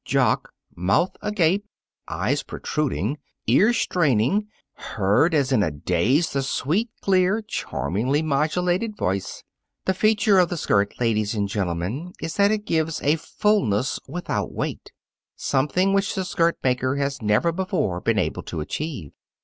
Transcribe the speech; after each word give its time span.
Jock, 0.03 0.51
mouth 0.75 1.15
agape, 1.21 1.63
eyes 2.07 2.41
protruding, 2.41 3.19
ears 3.45 3.77
straining, 3.77 4.47
heard, 4.73 5.35
as 5.35 5.51
in 5.51 5.61
a 5.61 5.69
daze, 5.69 6.31
the 6.31 6.41
sweet, 6.41 6.89
clear, 7.03 7.43
charmingly 7.43 8.23
modulated 8.23 8.97
voice: 8.97 9.43
"The 9.85 9.93
feature 9.93 10.39
of 10.39 10.49
the 10.49 10.57
skirt, 10.57 10.95
ladies 10.99 11.35
and 11.35 11.47
gentlemen, 11.47 12.13
is 12.19 12.33
that 12.37 12.49
it 12.49 12.65
gives 12.65 12.99
a 13.03 13.15
fulness 13.15 13.99
without 14.07 14.51
weight, 14.51 14.91
something 15.35 15.93
which 15.93 16.15
the 16.15 16.25
skirt 16.25 16.57
maker 16.63 16.95
has 16.95 17.21
never 17.21 17.51
before 17.51 18.01
been 18.01 18.17
able 18.17 18.41
to 18.41 18.59
achieve. 18.59 19.11